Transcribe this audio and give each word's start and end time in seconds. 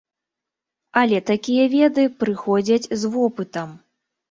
Але 1.01 1.19
такія 1.31 1.67
веды 1.75 2.03
прыходзяць 2.25 2.89
з 3.05 3.15
вопытам. 3.19 3.79